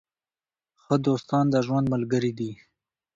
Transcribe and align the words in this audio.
ښه 0.81 0.95
دوستان 1.07 1.45
د 1.53 1.55
ژوند 1.65 1.85
ملګري 1.93 2.31
دي. 2.39 2.51